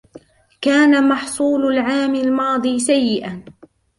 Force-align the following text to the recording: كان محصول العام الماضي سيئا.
كان 0.61 1.09
محصول 1.09 1.73
العام 1.73 2.15
الماضي 2.15 2.79
سيئا. 2.79 3.43